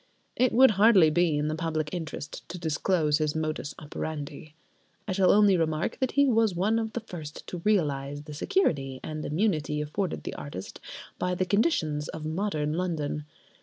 It 0.35 0.51
would 0.51 0.71
hardly 0.81 1.11
be 1.11 1.37
in 1.37 1.47
the 1.47 1.53
public 1.53 1.93
interest 1.93 2.49
to 2.49 2.57
disclose 2.57 3.19
his 3.19 3.35
modus 3.35 3.75
operandi. 3.77 4.55
I 5.07 5.11
shall 5.11 5.29
only 5.29 5.55
remark 5.57 5.99
that 5.99 6.13
he 6.13 6.25
was 6.25 6.55
one 6.55 6.79
of 6.79 6.93
the 6.93 7.01
first 7.01 7.45
to 7.49 7.61
realise 7.63 8.21
the 8.21 8.33
security 8.33 8.99
and 9.03 9.23
immunity 9.23 9.79
afforded 9.79 10.23
the 10.23 10.33
artist 10.33 10.79
by 11.19 11.35
the 11.35 11.45
conditions 11.45 12.07
of 12.07 12.25
modern 12.25 12.73
London. 12.73 13.25